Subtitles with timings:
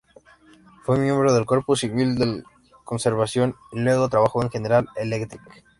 [0.83, 2.43] Fue miembro del Cuerpo Civil de
[2.83, 5.63] Conservación y luego trabajó en General Electric.